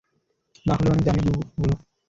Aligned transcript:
না 0.65 0.73
হলেও, 0.77 0.91
অনেক 0.93 1.03
দামী 1.05 1.21
ওগুলো। 1.29 1.75